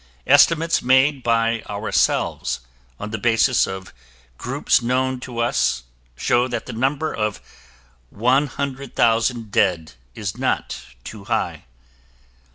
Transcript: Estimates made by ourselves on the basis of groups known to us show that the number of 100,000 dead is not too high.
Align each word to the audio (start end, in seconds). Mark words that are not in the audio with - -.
Estimates 0.25 0.81
made 0.81 1.21
by 1.21 1.61
ourselves 1.69 2.61
on 2.99 3.11
the 3.11 3.19
basis 3.19 3.67
of 3.67 3.93
groups 4.35 4.81
known 4.81 5.19
to 5.19 5.37
us 5.37 5.83
show 6.15 6.47
that 6.47 6.65
the 6.65 6.73
number 6.73 7.13
of 7.13 7.39
100,000 8.09 9.51
dead 9.51 9.91
is 10.15 10.35
not 10.39 10.81
too 11.03 11.25
high. 11.25 11.65